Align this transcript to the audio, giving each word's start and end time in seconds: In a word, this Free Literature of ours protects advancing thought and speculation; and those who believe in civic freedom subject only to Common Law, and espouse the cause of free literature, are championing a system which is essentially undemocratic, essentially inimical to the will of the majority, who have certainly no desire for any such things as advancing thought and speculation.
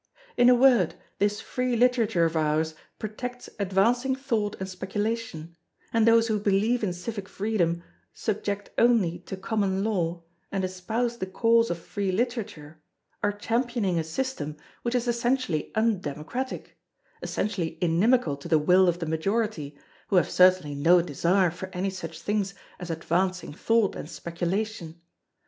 In 0.35 0.49
a 0.49 0.55
word, 0.55 0.95
this 1.19 1.39
Free 1.41 1.75
Literature 1.75 2.25
of 2.25 2.35
ours 2.35 2.73
protects 2.97 3.51
advancing 3.59 4.15
thought 4.15 4.55
and 4.59 4.67
speculation; 4.67 5.55
and 5.93 6.07
those 6.07 6.27
who 6.27 6.39
believe 6.39 6.83
in 6.83 6.91
civic 6.91 7.29
freedom 7.29 7.83
subject 8.11 8.71
only 8.79 9.19
to 9.19 9.37
Common 9.37 9.83
Law, 9.83 10.23
and 10.51 10.63
espouse 10.63 11.19
the 11.19 11.27
cause 11.27 11.69
of 11.69 11.77
free 11.77 12.11
literature, 12.11 12.81
are 13.21 13.31
championing 13.31 13.99
a 13.99 14.03
system 14.03 14.57
which 14.81 14.95
is 14.95 15.07
essentially 15.07 15.71
undemocratic, 15.75 16.79
essentially 17.21 17.77
inimical 17.79 18.35
to 18.37 18.47
the 18.47 18.57
will 18.57 18.89
of 18.89 18.97
the 18.97 19.05
majority, 19.05 19.77
who 20.07 20.15
have 20.15 20.31
certainly 20.31 20.73
no 20.73 21.03
desire 21.03 21.51
for 21.51 21.69
any 21.73 21.91
such 21.91 22.19
things 22.23 22.55
as 22.79 22.89
advancing 22.89 23.53
thought 23.53 23.95
and 23.95 24.09
speculation. 24.09 24.99